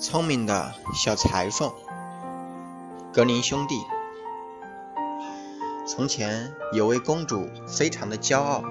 [0.00, 1.70] 聪明的小裁缝，
[3.12, 3.84] 格林兄弟。
[5.86, 8.64] 从前有位公主，非常的骄傲。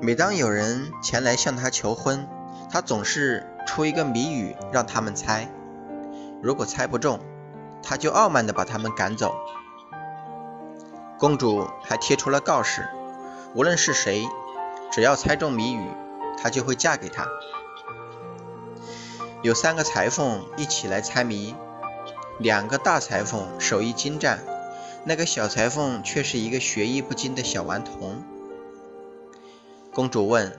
[0.00, 2.28] 每当有人前来向她求婚，
[2.70, 5.48] 她总是出一个谜语让他们猜。
[6.40, 7.18] 如果猜不中，
[7.82, 9.34] 她就傲慢的把他们赶走。
[11.18, 12.88] 公主还贴出了告示：
[13.56, 14.28] 无论是谁，
[14.92, 15.84] 只要猜中谜语，
[16.40, 17.26] 她就会嫁给他。
[19.46, 21.54] 有三个裁缝一起来猜谜，
[22.36, 24.40] 两个大裁缝手艺精湛，
[25.04, 28.24] 那个小裁缝却是一个学艺不精的小顽童。
[29.94, 30.58] 公主问：“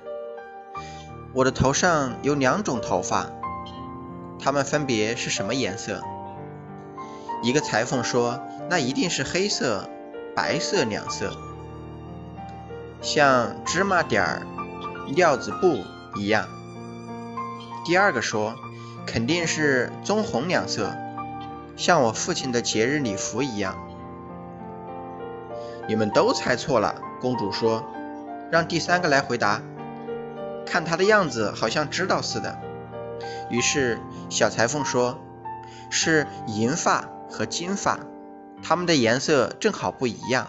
[1.35, 3.29] 我的头上有两种头发，
[4.39, 6.01] 它们分别是什么颜色？”
[7.43, 8.39] 一个裁缝说
[8.71, 9.89] ：“那一定是黑色、
[10.33, 11.35] 白色两色，
[13.01, 14.47] 像芝麻点儿、
[15.09, 15.83] 料子布
[16.15, 16.47] 一样。”
[17.83, 18.55] 第二个说。
[19.07, 20.93] 肯定是棕红两色，
[21.77, 23.75] 像我父亲的节日礼服一样。
[25.87, 27.83] 你们都猜错了，公主说
[28.51, 29.61] ：“让第三个来回答，
[30.65, 32.59] 看他的样子好像知道似的。”
[33.49, 33.97] 于是
[34.29, 35.17] 小裁缝说
[35.89, 37.99] ：“是银发和金发，
[38.61, 40.47] 它们的颜色正好不一样。”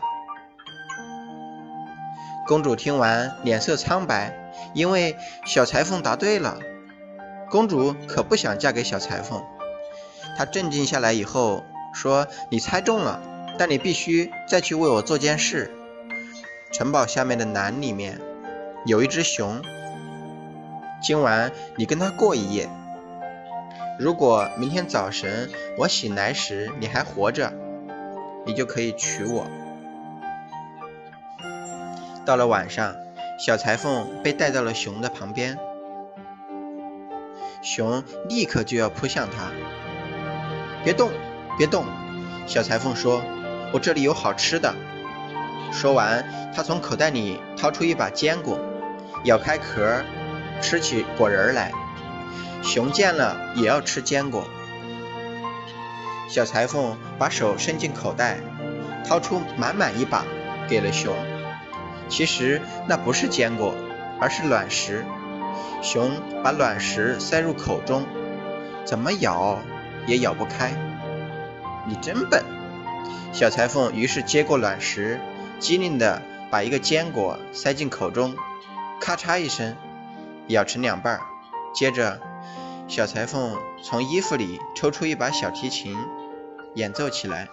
[2.48, 6.59] 公主听完脸色苍白，因为小裁缝答对了。
[7.51, 9.43] 公主可不想嫁给小裁缝。
[10.37, 13.21] 她镇静下来以后说：“你猜中了，
[13.59, 15.71] 但你必须再去为我做件事。
[16.71, 18.21] 城堡下面的南里面
[18.85, 19.63] 有一只熊，
[21.03, 22.69] 今晚你跟他过一夜。
[23.99, 27.53] 如果明天早晨我醒来时你还活着，
[28.47, 29.47] 你就可以娶我。”
[32.25, 32.95] 到了晚上，
[33.41, 35.59] 小裁缝被带到了熊的旁边。
[37.62, 39.51] 熊立刻就要扑向他，
[40.84, 41.11] 别动，
[41.56, 41.84] 别动！
[42.47, 43.23] 小裁缝说
[43.74, 44.74] ：“我这里有好吃的。”
[45.73, 48.58] 说完，他从口袋里掏出一把坚果，
[49.24, 50.02] 咬开壳，
[50.63, 51.73] 吃起果仁来。
[52.63, 54.45] 熊见了也要吃坚果。
[56.29, 58.39] 小裁缝把手伸进口袋，
[59.07, 60.25] 掏出满满一把，
[60.69, 61.14] 给了熊。
[62.08, 63.75] 其实那不是坚果，
[64.20, 65.05] 而是卵石。
[65.83, 66.11] 熊
[66.42, 68.05] 把卵石塞入口中，
[68.85, 69.58] 怎么咬
[70.07, 70.73] 也咬不开。
[71.86, 72.45] 你真笨！
[73.33, 75.20] 小裁缝于是接过卵石，
[75.58, 78.35] 机灵地把一个坚果塞进口中，
[79.01, 79.77] 咔嚓一声，
[80.48, 81.20] 咬成两半。
[81.75, 82.20] 接着，
[82.89, 85.96] 小裁缝从衣服里抽出一把小提琴，
[86.75, 87.48] 演奏起来。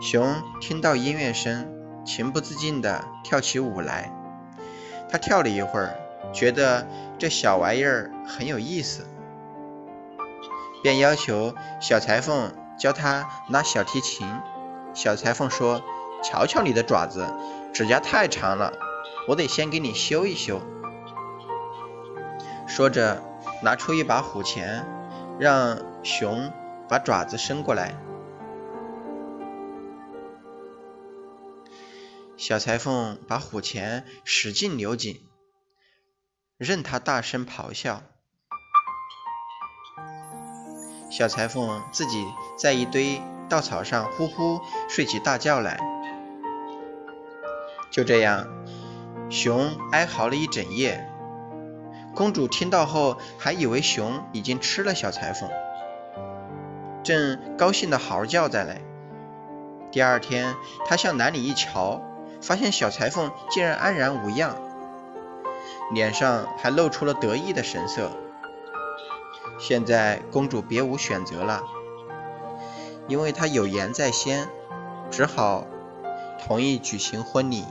[0.00, 1.68] 熊听到音乐声，
[2.04, 4.12] 情不自禁地跳起舞来。
[5.10, 5.96] 他跳了一会儿。
[6.32, 6.86] 觉得
[7.18, 9.06] 这小玩意儿很有意思，
[10.82, 14.26] 便要求小裁缝教他拉小提琴。
[14.94, 15.82] 小裁缝说
[16.22, 17.26] ：“瞧瞧你的爪子，
[17.72, 18.72] 指甲太长了，
[19.28, 20.60] 我得先给你修一修。”
[22.66, 23.22] 说着，
[23.62, 24.86] 拿出一把虎钳，
[25.38, 26.52] 让熊
[26.88, 27.96] 把爪子伸过来。
[32.36, 35.20] 小裁缝把虎钳使劲扭紧。
[36.56, 38.00] 任他大声咆哮，
[41.10, 42.24] 小裁缝自己
[42.56, 45.80] 在一堆稻草上呼呼睡起大觉来。
[47.90, 48.46] 就这样，
[49.30, 51.10] 熊哀嚎了一整夜。
[52.14, 55.50] 公主听到后，还以为熊已经吃了小裁缝，
[57.02, 58.80] 正高兴的嚎叫在嘞。
[59.90, 60.54] 第二天，
[60.86, 62.00] 她向南里一瞧，
[62.40, 64.56] 发现小裁缝竟然安然无恙。
[65.92, 68.10] 脸上还露出了得意的神色。
[69.58, 71.62] 现在公主别无选择了，
[73.06, 74.48] 因为她有言在先，
[75.10, 75.66] 只好
[76.44, 77.64] 同意举行婚礼。